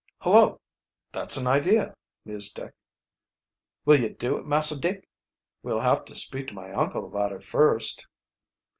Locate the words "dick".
2.55-2.73, 4.79-5.07